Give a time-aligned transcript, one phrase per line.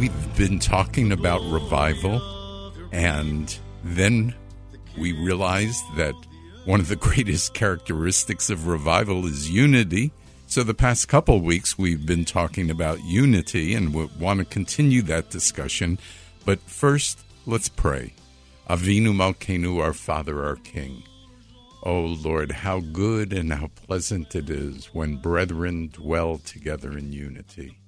[0.00, 2.22] We've been talking about revival,
[2.90, 3.54] and
[3.84, 4.34] then
[4.96, 6.14] we realized that
[6.64, 10.10] one of the greatest characteristics of revival is unity.
[10.46, 15.02] So, the past couple weeks, we've been talking about unity, and we want to continue
[15.02, 15.98] that discussion.
[16.46, 18.14] But first, let's pray.
[18.70, 21.02] Avinu Malkeinu, our Father, our King.
[21.82, 27.79] O Lord, how good and how pleasant it is when brethren dwell together in unity.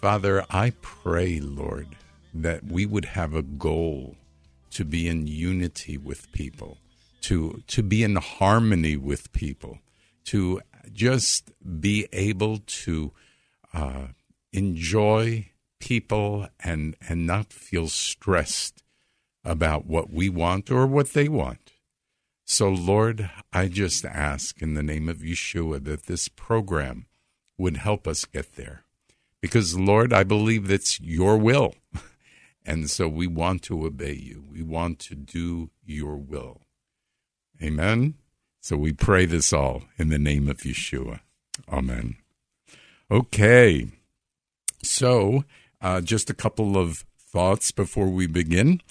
[0.00, 1.88] Father, I pray, Lord,
[2.32, 4.14] that we would have a goal
[4.70, 6.78] to be in unity with people,
[7.22, 9.80] to to be in harmony with people,
[10.26, 10.60] to
[10.92, 13.12] just be able to
[13.74, 14.06] uh,
[14.52, 18.84] enjoy people and and not feel stressed
[19.44, 21.72] about what we want or what they want.
[22.44, 27.06] So, Lord, I just ask in the name of Yeshua that this program
[27.58, 28.84] would help us get there
[29.40, 31.74] because Lord, I believe that's your will.
[32.68, 34.44] And so we want to obey you.
[34.46, 36.60] We want to do your will.
[37.62, 38.14] Amen.
[38.60, 41.20] So we pray this all in the name of Yeshua.
[41.72, 42.16] Amen.
[43.10, 43.88] Okay.
[44.82, 45.44] So,
[45.80, 48.82] uh, just a couple of thoughts before we begin.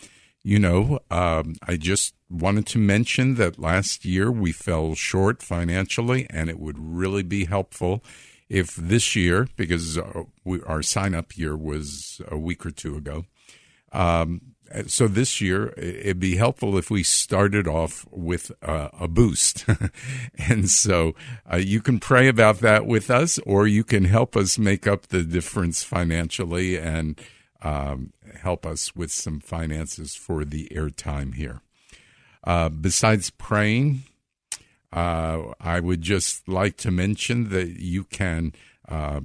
[0.43, 6.25] You know, um, I just wanted to mention that last year we fell short financially,
[6.29, 8.03] and it would really be helpful
[8.49, 10.23] if this year, because uh,
[10.65, 13.25] our sign up year was a week or two ago,
[13.91, 14.41] um,
[14.87, 19.65] so this year it'd be helpful if we started off with uh, a boost,
[20.37, 21.13] and so
[21.51, 25.07] uh, you can pray about that with us, or you can help us make up
[25.07, 27.19] the difference financially and
[27.61, 31.61] um, help us with some finances for the airtime here.
[32.43, 34.03] Uh, besides praying,
[34.91, 38.53] uh, I would just like to mention that you can
[38.87, 39.21] uh,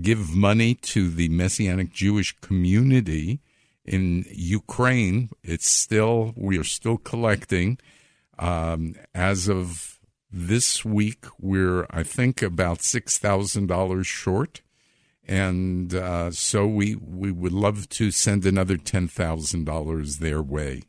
[0.00, 3.40] give money to the Messianic Jewish community
[3.84, 5.30] in Ukraine.
[5.42, 7.78] It's still, we are still collecting.
[8.38, 9.98] Um, as of
[10.30, 14.62] this week, we're, I think, about $6,000 short.
[15.26, 20.82] And uh, so we, we would love to send another $10,000 their way.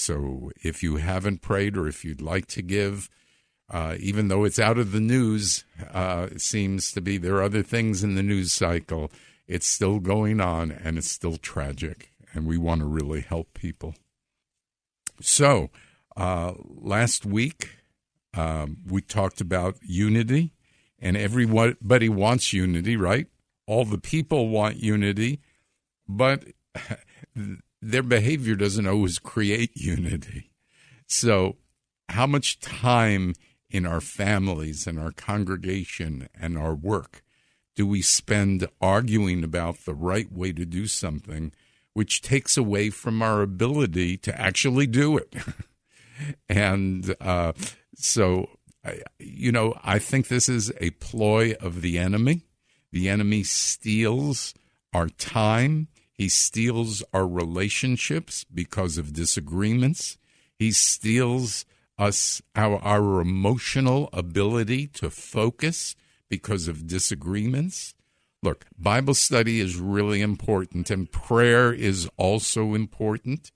[0.00, 3.10] So if you haven't prayed or if you'd like to give,
[3.68, 7.42] uh, even though it's out of the news, uh, it seems to be there are
[7.42, 9.12] other things in the news cycle.
[9.46, 13.94] It's still going on and it's still tragic, and we want to really help people.
[15.20, 15.68] So,
[16.16, 17.76] uh, last week
[18.34, 20.54] um, we talked about unity,
[20.98, 23.26] and everybody wants unity, right?
[23.66, 25.40] All the people want unity,
[26.08, 26.44] but
[27.82, 30.50] their behavior doesn't always create unity.
[31.06, 31.56] So,
[32.08, 33.34] how much time
[33.70, 37.22] in our families and our congregation and our work
[37.76, 41.52] do we spend arguing about the right way to do something,
[41.94, 45.34] which takes away from our ability to actually do it?
[46.48, 47.52] and uh,
[47.96, 48.50] so,
[49.18, 52.42] you know, I think this is a ploy of the enemy.
[52.92, 54.52] The enemy steals
[54.92, 55.88] our time.
[56.20, 60.18] He steals our relationships because of disagreements.
[60.54, 61.64] He steals
[61.96, 65.96] us our, our emotional ability to focus
[66.28, 67.94] because of disagreements.
[68.42, 73.50] Look, Bible study is really important and prayer is also important.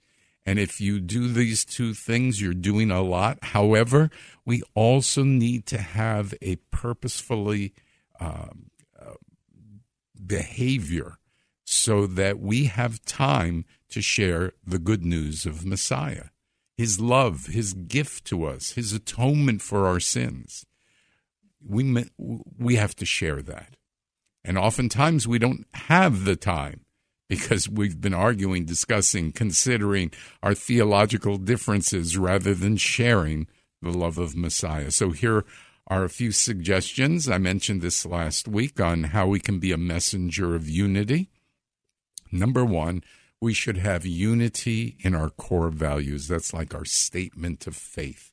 [0.46, 3.36] And if you do these two things, you're doing a lot.
[3.42, 4.08] However,
[4.46, 7.74] we also need to have a purposefully
[8.18, 9.16] um, uh,
[10.26, 11.18] behavior
[11.64, 16.26] so that we have time to share the good news of Messiah,
[16.76, 20.66] his love, his gift to us, his atonement for our sins.
[21.66, 22.06] We,
[22.58, 23.76] we have to share that.
[24.44, 26.84] And oftentimes we don't have the time
[27.28, 30.10] because we've been arguing, discussing, considering
[30.42, 33.46] our theological differences rather than sharing
[33.80, 34.90] the love of Messiah.
[34.90, 35.44] So here
[35.86, 37.28] are a few suggestions.
[37.28, 41.30] I mentioned this last week on how we can be a messenger of unity.
[42.34, 43.04] Number one,
[43.40, 46.26] we should have unity in our core values.
[46.26, 48.32] That's like our statement of faith.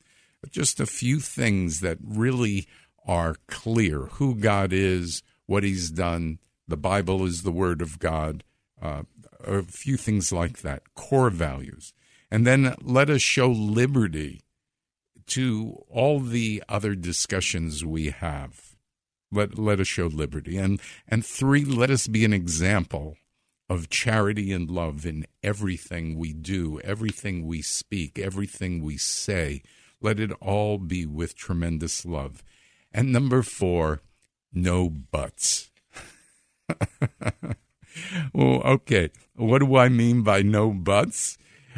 [0.50, 2.68] Just a few things that really
[3.06, 6.40] are clear who God is, what He's done.
[6.68, 8.44] The Bible is the Word of God.
[8.82, 9.04] Uh,
[9.46, 11.94] a few things like that, core values.
[12.32, 14.42] And then let us show liberty
[15.28, 18.76] to all the other discussions we have.
[19.32, 20.58] Let, let us show liberty.
[20.58, 23.18] And, and three, let us be an example
[23.72, 29.64] of charity and love in everything we do, everything we speak, everything we say.
[30.02, 32.44] Let it all be with tremendous love.
[32.92, 34.02] And number four,
[34.52, 35.72] no buts.
[38.34, 39.10] well, okay.
[39.38, 41.38] What do I mean by no buts?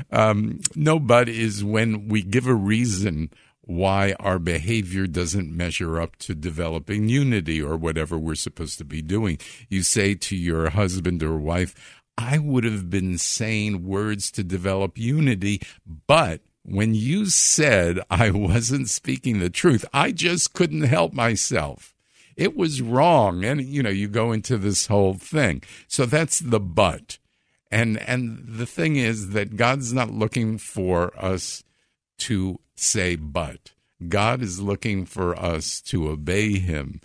[0.09, 3.29] Um, no but is when we give a reason
[3.65, 9.01] why our behavior doesn't measure up to developing unity or whatever we're supposed to be
[9.01, 9.37] doing.
[9.69, 11.73] You say to your husband or wife,
[12.17, 15.61] I would have been saying words to develop unity,
[16.07, 21.93] but when you said I wasn't speaking the truth, I just couldn't help myself.
[22.35, 23.43] It was wrong.
[23.43, 25.61] And, you know, you go into this whole thing.
[25.87, 27.17] So that's the but.
[27.71, 31.63] And, and the thing is that God's not looking for us
[32.19, 33.71] to say but.
[34.07, 36.99] God is looking for us to obey him.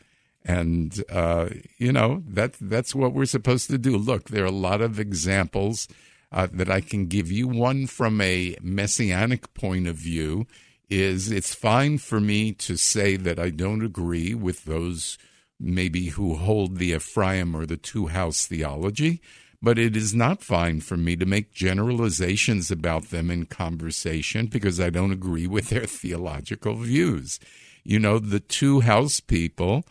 [0.45, 3.97] And, uh, you know, that, that's what we're supposed to do.
[3.97, 5.89] Look, there are a lot of examples
[6.33, 7.49] uh, that I can give you.
[7.49, 10.47] One from a messianic point of view
[10.89, 15.19] is it's fine for me to say that I don't agree with those
[15.61, 19.21] maybe who hold the Ephraim or the two house theology,
[19.61, 24.81] but it is not fine for me to make generalizations about them in conversation because
[24.81, 27.41] I don't agree with their theological views.
[27.85, 29.85] You know, the two house people.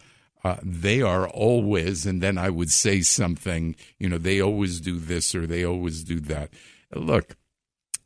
[0.44, 4.98] Uh, they are always, and then I would say something, you know, they always do
[4.98, 6.52] this or they always do that.
[6.96, 7.36] Look,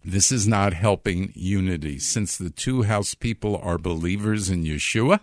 [0.03, 1.99] this is not helping unity.
[1.99, 5.19] Since the two house people are believers in Yeshua,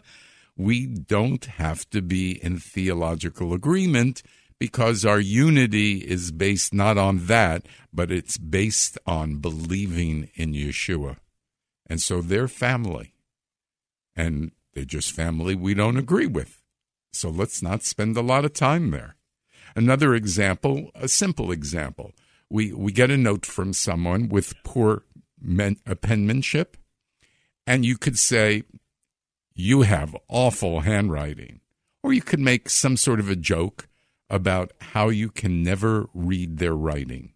[0.57, 4.23] we don't have to be in theological agreement
[4.59, 11.17] because our unity is based not on that, but it's based on believing in Yeshua.
[11.87, 13.15] And so they're family.
[14.17, 16.61] And they're just family we don't agree with.
[17.13, 19.17] So let's not spend a lot of time there.
[19.75, 22.13] Another example, a simple example.
[22.51, 25.05] We, we get a note from someone with poor
[25.41, 26.77] men, uh, penmanship,
[27.67, 28.63] and you could say,
[29.55, 31.61] You have awful handwriting.
[32.03, 33.88] Or you could make some sort of a joke
[34.31, 37.33] about how you can never read their writing.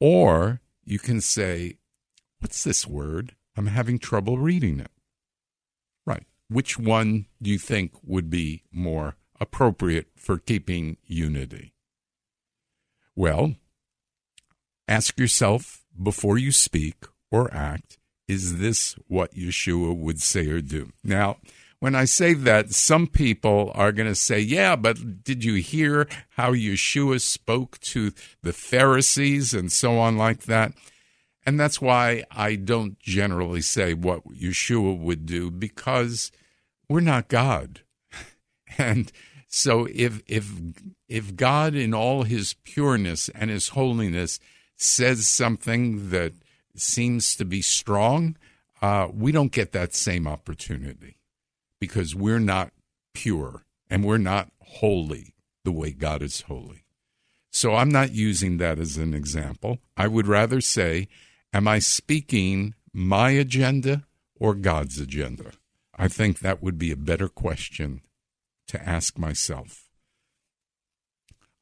[0.00, 1.78] Or you can say,
[2.40, 3.34] What's this word?
[3.56, 4.92] I'm having trouble reading it.
[6.06, 6.24] Right.
[6.48, 11.74] Which one do you think would be more appropriate for keeping unity?
[13.16, 13.56] Well,
[14.86, 20.92] ask yourself before you speak or act is this what Yeshua would say or do?
[21.02, 21.38] Now,
[21.80, 26.08] when I say that, some people are going to say, yeah, but did you hear
[26.30, 30.72] how Yeshua spoke to the Pharisees and so on like that?
[31.46, 36.32] And that's why I don't generally say what Yeshua would do because
[36.88, 37.80] we're not God.
[38.78, 39.10] and
[39.46, 40.50] so if if
[41.08, 44.40] if God in all his pureness and his holiness
[44.76, 46.32] says something that
[46.76, 48.36] seems to be strong,
[48.82, 51.17] uh, we don't get that same opportunity
[51.80, 52.72] because we're not
[53.14, 56.84] pure and we're not holy the way God is holy.
[57.50, 59.78] So I'm not using that as an example.
[59.96, 61.08] I would rather say,
[61.52, 64.04] am I speaking my agenda
[64.36, 65.52] or God's agenda?
[65.96, 68.02] I think that would be a better question
[68.68, 69.88] to ask myself.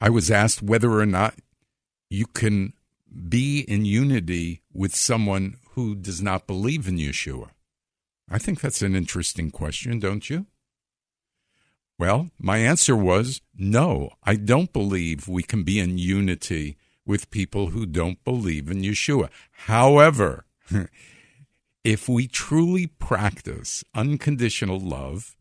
[0.00, 1.34] I was asked whether or not
[2.10, 2.74] you can
[3.28, 7.50] be in unity with someone who does not believe in Yeshua.
[8.28, 10.46] I think that's an interesting question, don't you?
[11.98, 17.68] Well, my answer was no, I don't believe we can be in unity with people
[17.68, 19.30] who don't believe in Yeshua.
[19.50, 20.44] However,
[21.84, 25.36] if we truly practice unconditional love,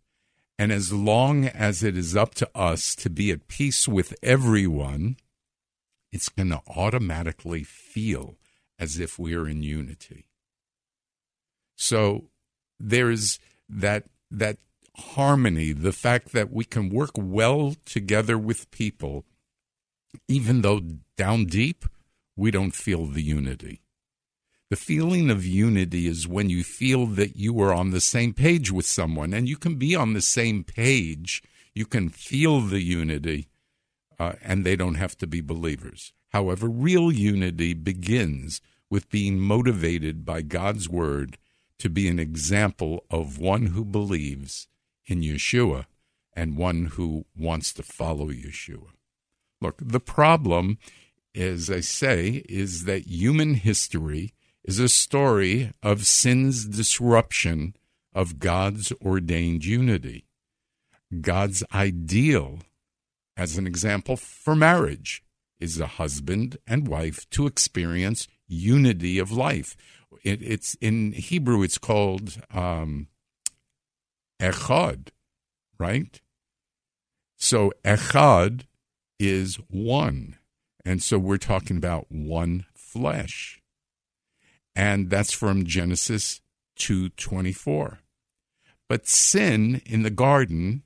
[0.57, 5.17] and as long as it is up to us to be at peace with everyone,
[6.13, 8.37] it's going to automatically feel
[8.79, 10.27] as if we are in unity.
[11.75, 12.29] So
[12.79, 13.39] there's
[13.70, 14.58] that that
[14.98, 19.25] harmony, the fact that we can work well together with people
[20.27, 20.82] even though
[21.17, 21.86] down deep
[22.36, 23.82] we don't feel the unity.
[24.70, 28.72] The feeling of unity is when you feel that you are on the same page
[28.72, 31.44] with someone, and you can be on the same page.
[31.74, 33.48] You can feel the unity,
[34.20, 36.13] uh, and they don't have to be believers.
[36.29, 41.38] However, real unity begins with being motivated by God's word
[41.79, 44.67] to be an example of one who believes
[45.08, 45.86] in Yeshua
[46.34, 48.89] and one who wants to follow Yeshua.
[49.62, 50.77] Look, the problem,
[51.34, 57.75] as I say, is that human history is a story of sin's disruption
[58.13, 60.25] of God's ordained unity.
[61.22, 62.60] God's ideal,
[63.38, 65.24] as an example for marriage,
[65.60, 69.75] is a husband and wife to experience unity of life.
[70.23, 71.63] It, it's in Hebrew.
[71.63, 73.07] It's called um,
[74.39, 75.09] echad,
[75.77, 76.21] right?
[77.37, 78.65] So echad
[79.19, 80.37] is one,
[80.83, 83.61] and so we're talking about one flesh,
[84.75, 86.41] and that's from Genesis
[86.75, 87.99] two twenty four.
[88.87, 90.83] But sin in the garden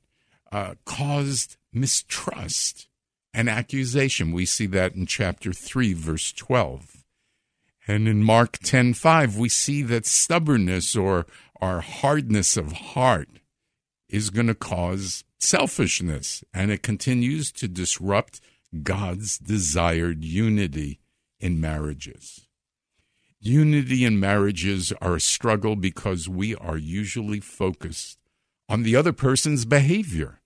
[0.52, 2.88] uh, caused mistrust
[3.34, 4.32] and accusation.
[4.32, 6.99] We see that in chapter 3, verse 12.
[7.90, 11.26] And in Mark 10:5 we see that stubbornness or
[11.60, 13.40] our hardness of heart
[14.08, 18.42] is going to cause selfishness and it continues to disrupt
[18.84, 21.00] God's desired unity
[21.40, 22.48] in marriages.
[23.40, 28.20] Unity in marriages are a struggle because we are usually focused
[28.68, 30.42] on the other person's behavior.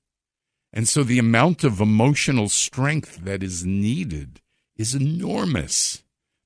[0.71, 4.39] And so the amount of emotional strength that is needed
[4.77, 6.02] is enormous.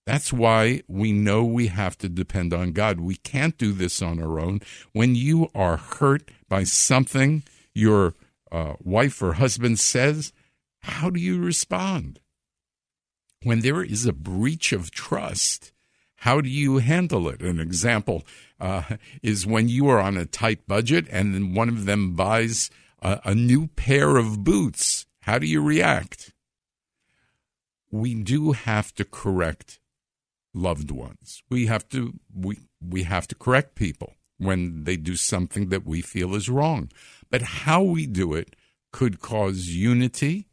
[0.08, 3.02] That's why we know we have to depend on God.
[3.02, 4.62] We can't do this on our own.
[4.94, 8.14] When you are hurt by something your
[8.50, 10.32] uh, wife or husband says,
[10.80, 12.22] how do you respond?
[13.44, 15.74] When there is a breach of trust,
[16.16, 17.42] how do you handle it?
[17.42, 18.24] An example
[18.62, 18.84] uh,
[19.22, 22.70] is when you are on a tight budget and one of them buys
[23.02, 25.06] a, a new pair of boots.
[25.24, 26.32] How do you react?
[27.92, 29.82] We do have to correct
[30.58, 31.44] loved ones.
[31.50, 36.02] We have to we we have to correct people when they do something that we
[36.02, 36.92] feel is wrong.
[37.30, 38.56] But how we do it
[38.92, 40.48] could cause unity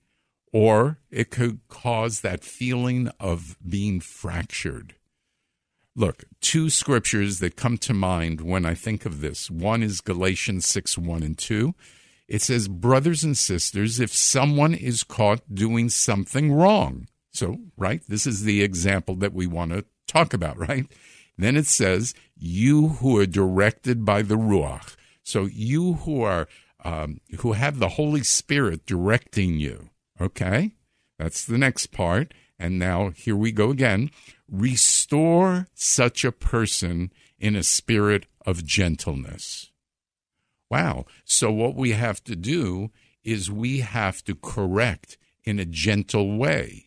[0.52, 4.94] or it could cause that feeling of being fractured.
[5.96, 9.50] Look, two scriptures that come to mind when I think of this.
[9.50, 11.74] One is Galatians 6 1 and 2.
[12.26, 18.28] It says, Brothers and sisters, if someone is caught doing something wrong, so, right, this
[18.28, 20.86] is the example that we want to talk about, right?
[21.36, 24.96] Then it says, you who are directed by the Ruach.
[25.22, 26.46] So you who are,
[26.84, 29.90] um, who have the Holy Spirit directing you.
[30.20, 30.72] Okay?
[31.18, 32.34] That's the next part.
[32.58, 34.10] And now here we go again.
[34.48, 39.70] Restore such a person in a spirit of gentleness.
[40.70, 41.06] Wow.
[41.24, 42.90] So what we have to do
[43.22, 46.83] is we have to correct in a gentle way.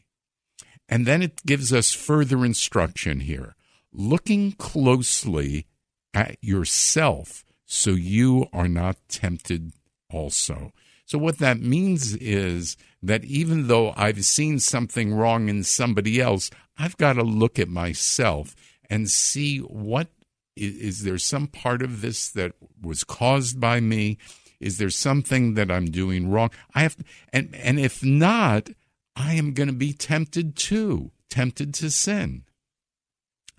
[0.90, 3.56] And then it gives us further instruction here
[3.92, 5.66] looking closely
[6.14, 9.74] at yourself so you are not tempted
[10.10, 10.72] also.
[11.06, 16.50] So, what that means is that even though I've seen something wrong in somebody else,
[16.78, 18.56] I've got to look at myself
[18.90, 20.08] and see what
[20.56, 24.18] is, there some part of this that was caused by me?
[24.60, 26.50] Is there something that I'm doing wrong?
[26.74, 26.98] I have,
[27.32, 28.70] and and if not,
[29.18, 32.44] I am going to be tempted too, tempted to sin.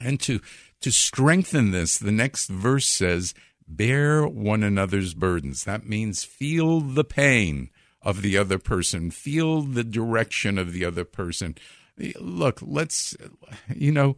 [0.01, 0.41] And to
[0.81, 3.35] to strengthen this, the next verse says,
[3.67, 5.65] bear one another's burdens.
[5.65, 11.05] That means feel the pain of the other person, feel the direction of the other
[11.05, 11.57] person.
[12.21, 13.17] Look, let's,
[13.75, 14.17] you know,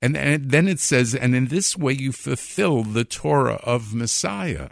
[0.00, 4.70] and, and then it says, and in this way you fulfill the Torah of Messiah.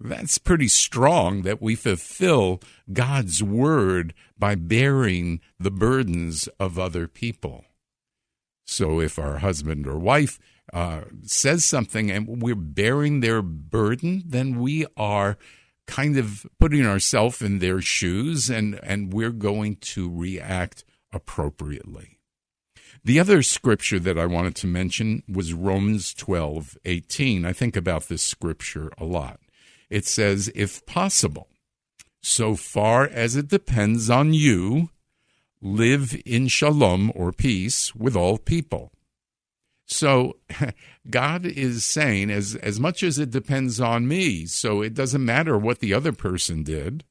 [0.00, 2.60] That's pretty strong that we fulfill
[2.92, 7.64] God's word by bearing the burdens of other people.
[8.66, 10.38] So if our husband or wife
[10.72, 15.36] uh, says something and we're bearing their burden, then we are
[15.86, 22.18] kind of putting ourselves in their shoes and, and we're going to react appropriately.
[23.04, 27.44] The other scripture that I wanted to mention was Romans 12, 18.
[27.44, 29.40] I think about this scripture a lot.
[29.90, 31.48] It says, if possible,
[32.22, 34.90] so far as it depends on you,
[35.60, 38.92] live in shalom or peace with all people.
[39.86, 40.38] So
[41.10, 45.58] God is saying, as, as much as it depends on me, so it doesn't matter
[45.58, 47.04] what the other person did,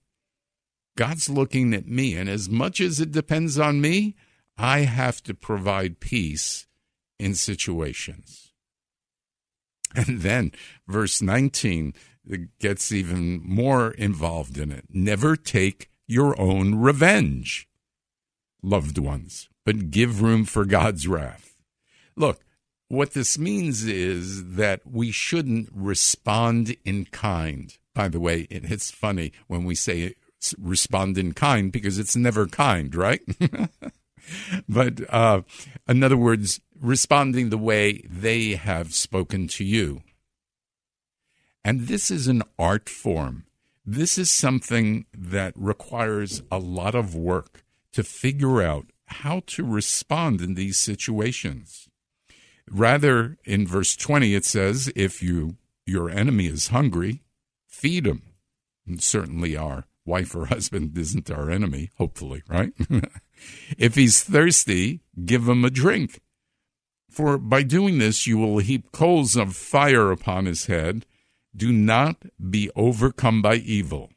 [0.96, 4.16] God's looking at me, and as much as it depends on me,
[4.58, 6.68] I have to provide peace
[7.20, 8.52] in situations.
[9.96, 10.52] And then
[10.88, 11.94] verse 19
[12.60, 14.86] gets even more involved in it.
[14.90, 17.68] Never take your own revenge,
[18.62, 21.56] loved ones, but give room for God's wrath.
[22.16, 22.44] Look,
[22.88, 27.76] what this means is that we shouldn't respond in kind.
[27.96, 30.16] By the way, it's funny when we say
[30.60, 33.22] respond in kind because it's never kind, right?
[34.70, 35.42] but uh,
[35.88, 40.02] in other words, responding the way they have spoken to you.
[41.64, 43.46] And this is an art form.
[43.86, 50.42] This is something that requires a lot of work to figure out how to respond
[50.42, 51.88] in these situations.
[52.70, 57.22] Rather, in verse 20, it says, if you your enemy is hungry,
[57.68, 58.22] feed him.
[58.88, 62.74] And certainly our wife or husband isn't our enemy, hopefully, right?
[63.78, 66.22] if he's thirsty, give him a drink.
[67.10, 71.06] For by doing this, you will heap coals of fire upon his head.
[71.56, 74.10] Do not be overcome by evil,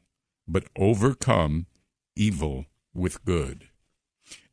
[0.47, 1.67] but overcome
[2.15, 3.69] evil with good.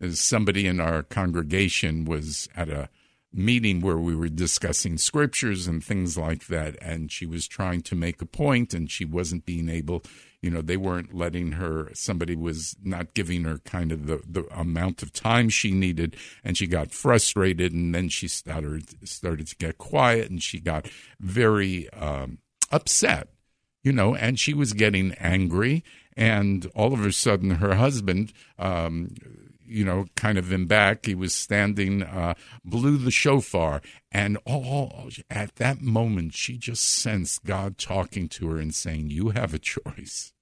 [0.00, 2.90] As somebody in our congregation was at a
[3.32, 7.96] meeting where we were discussing scriptures and things like that, and she was trying to
[7.96, 10.04] make a point and she wasn't being able,
[10.40, 14.44] you know, they weren't letting her, somebody was not giving her kind of the, the
[14.56, 19.56] amount of time she needed, and she got frustrated, and then she started, started to
[19.56, 20.86] get quiet, and she got
[21.18, 22.38] very, um,
[22.74, 23.28] upset,
[23.82, 25.84] you know, and she was getting angry.
[26.16, 29.14] And all of a sudden, her husband, um,
[29.66, 33.80] you know, kind of in back, he was standing, uh, blew the shofar.
[34.12, 39.30] And all at that moment, she just sensed God talking to her and saying, You
[39.30, 40.32] have a choice.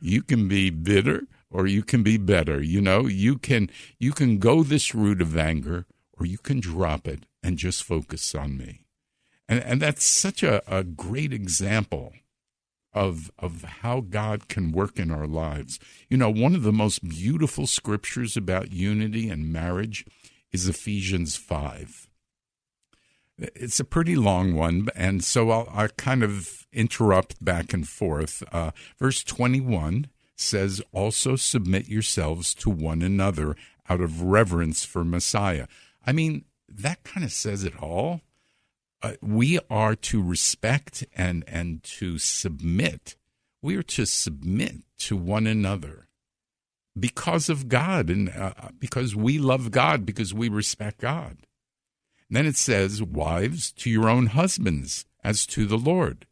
[0.00, 2.62] You can be bitter or you can be better.
[2.62, 5.86] You know, you can you can go this route of anger
[6.18, 8.82] or you can drop it and just focus on me.
[9.50, 12.12] And, and that's such a, a great example
[12.92, 15.78] of of how God can work in our lives.
[16.08, 20.06] You know, one of the most beautiful scriptures about unity and marriage
[20.52, 22.08] is Ephesians 5.
[23.38, 28.42] It's a pretty long one, and so I'll, I'll kind of interrupt back and forth.
[28.52, 33.56] Uh, verse 21 says, Also submit yourselves to one another
[33.88, 35.66] out of reverence for Messiah.
[36.06, 38.20] I mean, that kind of says it all
[39.02, 43.16] uh, we are to respect and and to submit.
[43.62, 46.08] We are to submit to one another
[46.98, 51.38] because of God and uh, because we love God because we respect God.
[52.28, 56.26] And then it says, "Wives, to your own husbands as to the Lord."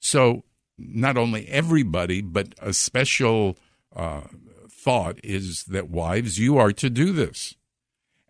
[0.00, 0.44] So
[0.78, 3.56] not only everybody, but a special
[3.94, 4.22] uh,
[4.68, 7.54] thought is that wives, you are to do this.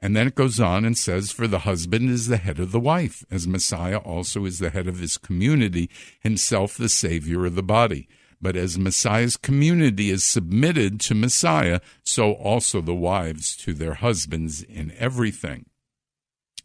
[0.02, 2.80] And then it goes on and says, For the husband is the head of the
[2.80, 5.88] wife, as Messiah also is the head of his community,
[6.20, 8.08] himself the Savior of the body.
[8.40, 14.64] But as Messiah's community is submitted to Messiah, so also the wives to their husbands
[14.64, 15.66] in everything.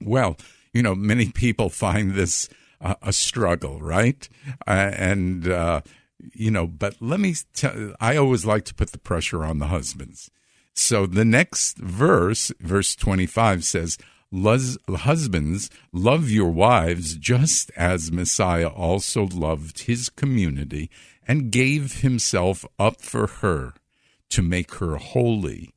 [0.02, 0.36] Well,
[0.74, 2.50] you know, many people find this
[2.82, 4.28] uh, a struggle, right?
[4.66, 5.82] Uh, and, uh,
[6.34, 9.68] you know, but let me tell I always like to put the pressure on the
[9.68, 10.32] husbands
[10.78, 13.98] so the next verse, verse 25 says,
[14.32, 20.90] Husbands, love your wives just as Messiah also loved his community
[21.28, 23.74] and gave himself up for her
[24.30, 25.74] to make her holy,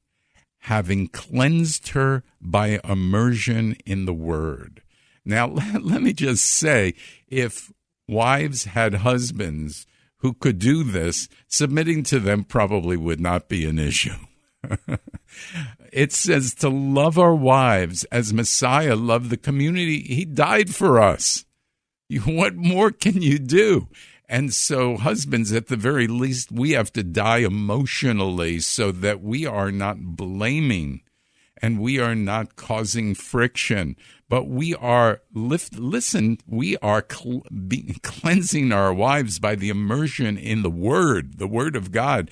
[0.60, 4.82] having cleansed her by immersion in the word.
[5.24, 5.46] Now,
[5.80, 6.94] let me just say
[7.28, 7.72] if
[8.08, 9.86] wives had husbands
[10.18, 14.16] who could do this, submitting to them probably would not be an issue.
[15.92, 20.00] it says to love our wives as Messiah loved the community.
[20.02, 21.44] He died for us.
[22.24, 23.86] What more can you do?
[24.28, 29.46] And so, husbands, at the very least, we have to die emotionally so that we
[29.46, 31.02] are not blaming
[31.60, 33.96] and we are not causing friction,
[34.28, 35.74] but we are lift.
[35.74, 41.48] Listen, we are cl- be, cleansing our wives by the immersion in the Word, the
[41.48, 42.30] Word of God.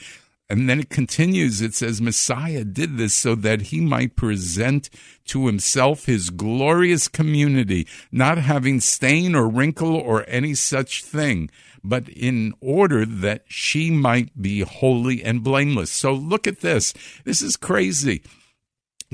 [0.50, 1.60] And then it continues.
[1.60, 4.88] It says, Messiah did this so that he might present
[5.26, 11.50] to himself his glorious community, not having stain or wrinkle or any such thing,
[11.84, 15.90] but in order that she might be holy and blameless.
[15.90, 16.94] So look at this.
[17.24, 18.22] This is crazy.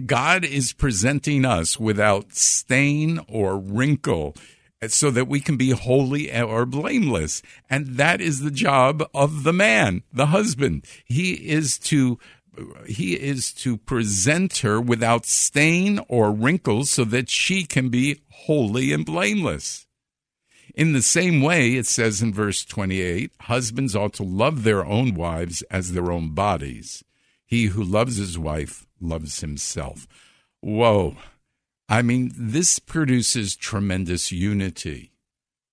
[0.07, 4.35] God is presenting us without stain or wrinkle
[4.93, 7.43] so that we can be holy or blameless.
[7.69, 10.85] And that is the job of the man, the husband.
[11.05, 12.19] He is to
[12.87, 18.93] he is to present her without stain or wrinkles so that she can be holy
[18.93, 19.87] and blameless.
[20.75, 25.15] In the same way, it says in verse 28 husbands ought to love their own
[25.15, 27.05] wives as their own bodies.
[27.47, 30.09] He who loves his wife loves himself.
[30.61, 31.17] Whoa.
[31.89, 35.13] I mean, this produces tremendous unity.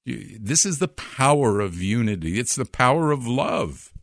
[0.05, 3.93] This is the power of unity, it's the power of love.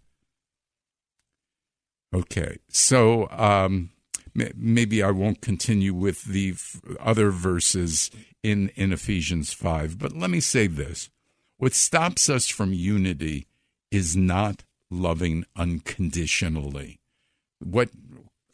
[2.14, 3.90] Okay, so um,
[4.34, 6.54] maybe I won't continue with the
[7.00, 8.10] other verses
[8.42, 11.10] in, in Ephesians 5, but let me say this.
[11.58, 13.46] What stops us from unity
[13.90, 17.00] is not loving unconditionally.
[17.58, 17.90] What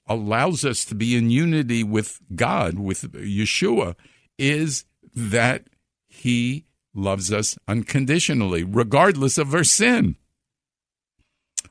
[0.06, 3.94] allows us to be in unity with God, with Yeshua,
[4.38, 5.66] is that
[6.08, 10.16] He loves us unconditionally, regardless of our sin.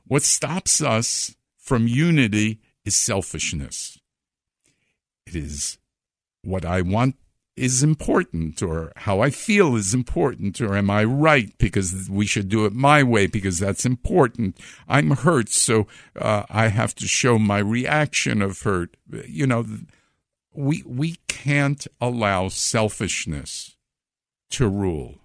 [0.06, 3.98] What stops us from unity is selfishness.
[5.26, 5.78] It is
[6.44, 7.16] what I want
[7.56, 12.50] is important or how I feel is important or am I right because we should
[12.50, 14.58] do it my way because that's important.
[14.88, 15.88] I'm hurt, so
[16.20, 18.98] uh, I have to show my reaction of hurt.
[19.28, 19.66] You know,
[20.54, 23.76] we we can't allow selfishness
[24.52, 25.20] to rule.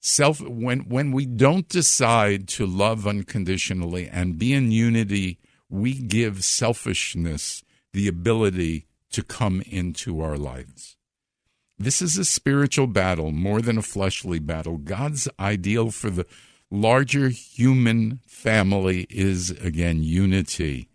[0.00, 6.42] Self when when we don't decide to love unconditionally and be in unity, we give
[6.42, 10.96] selfishness the ability to come into our lives.
[11.80, 14.76] This is a spiritual battle more than a fleshly battle.
[14.76, 16.26] God's ideal for the
[16.70, 20.90] larger human family is again unity.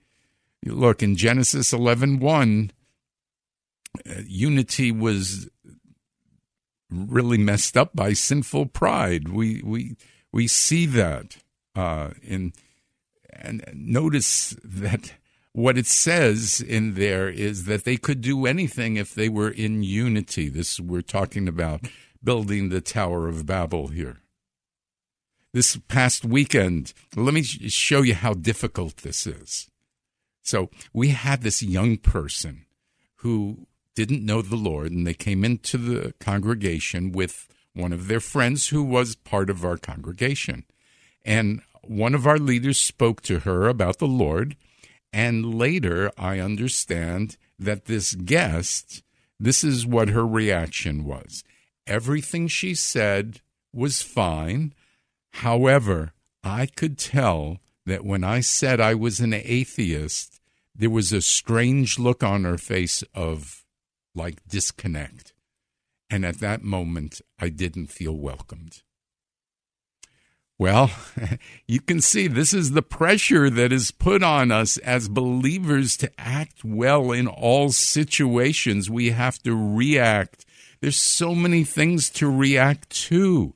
[0.63, 2.71] Look in Genesis 11:1 1,
[4.07, 5.49] uh, unity was
[6.91, 9.29] really messed up by sinful pride.
[9.29, 9.97] We we
[10.31, 11.37] we see that
[11.73, 12.53] uh, in
[13.31, 15.13] and notice that
[15.55, 19.83] what it says in there is that they could do anything if they were in
[19.83, 20.49] unity.
[20.49, 21.87] This we're talking about
[22.21, 24.17] building the Tower of Babel here.
[25.53, 29.69] This past weekend, let me show you how difficult this is.
[30.41, 32.65] So, we had this young person
[33.19, 33.65] who
[33.95, 38.67] didn't know the Lord, and they came into the congregation with one of their friends
[38.67, 40.65] who was part of our congregation.
[41.23, 44.57] And one of our leaders spoke to her about the Lord
[45.15, 49.01] and later, I understand that this guest,
[49.39, 51.41] this is what her reaction was.
[51.87, 53.39] Everything she said
[53.71, 54.73] was fine.
[55.35, 56.11] However,
[56.43, 60.41] I could tell that when I said I was an atheist,
[60.75, 63.63] there was a strange look on her face of
[64.15, 65.31] like disconnect.
[66.09, 68.83] And at that moment, I didn't feel welcomed.
[70.57, 70.89] Well,
[71.67, 76.11] you can see this is the pressure that is put on us as believers to
[76.17, 78.89] act well in all situations.
[78.89, 80.45] We have to react.
[80.79, 83.53] There's so many things to react to.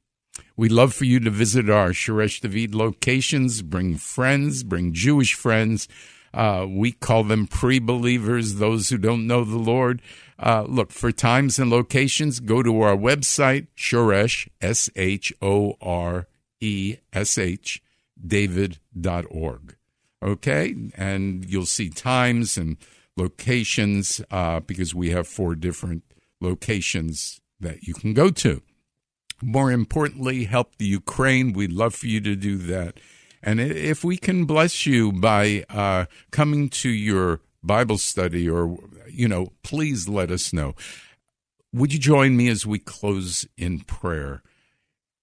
[0.57, 5.88] we love for you to visit our Shoresh David locations, bring friends, bring Jewish friends,
[6.35, 10.01] uh, we call them pre believers, those who don't know the Lord.
[10.38, 16.27] Uh, look, for times and locations, go to our website, Shoresh, S H O R
[16.61, 17.83] E S H,
[18.25, 19.77] david.org.
[20.23, 20.75] Okay?
[20.97, 22.77] And you'll see times and
[23.16, 26.03] locations uh, because we have four different
[26.40, 28.62] locations that you can go to.
[29.42, 31.53] More importantly, help the Ukraine.
[31.53, 32.99] We'd love for you to do that.
[33.42, 38.78] And if we can bless you by uh, coming to your Bible study, or,
[39.09, 40.74] you know, please let us know.
[41.72, 44.42] Would you join me as we close in prayer?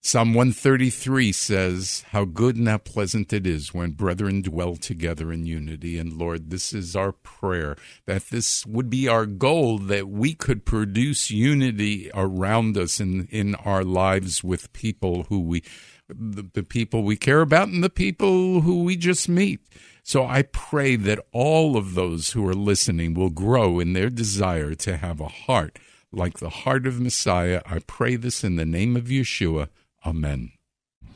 [0.01, 5.45] Psalm 133 says, How good and how pleasant it is when brethren dwell together in
[5.45, 5.97] unity.
[5.97, 10.65] And Lord, this is our prayer that this would be our goal, that we could
[10.65, 15.63] produce unity around us in, in our lives with people who we
[16.09, 19.59] the, the people we care about and the people who we just meet.
[20.03, 24.73] So I pray that all of those who are listening will grow in their desire
[24.75, 25.77] to have a heart
[26.11, 27.61] like the heart of Messiah.
[27.65, 29.69] I pray this in the name of Yeshua.
[30.05, 30.51] Amen.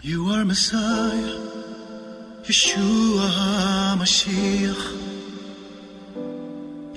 [0.01, 1.39] You are Messiah,
[2.43, 4.99] Yeshua HaMashiach,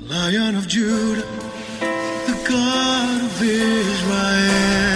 [0.00, 1.22] Lion of Judah,
[2.26, 4.95] the God of Israel.